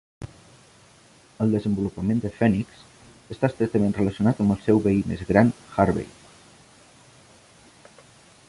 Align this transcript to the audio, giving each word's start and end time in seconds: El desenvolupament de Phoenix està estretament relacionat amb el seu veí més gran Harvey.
El 1.45 1.51
desenvolupament 1.55 2.23
de 2.23 2.31
Phoenix 2.37 2.79
està 3.37 3.49
estretament 3.53 3.95
relacionat 3.99 4.43
amb 4.45 4.57
el 4.57 4.59
seu 4.67 4.83
veí 4.89 5.05
més 5.13 5.23
gran 5.33 5.53
Harvey. 5.75 6.11